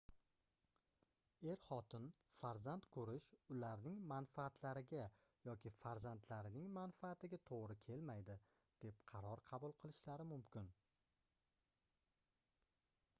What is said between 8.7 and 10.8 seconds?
deb qaror qabul qilishlari mumkin